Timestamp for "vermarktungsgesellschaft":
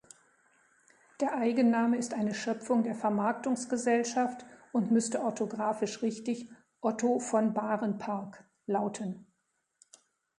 2.95-4.47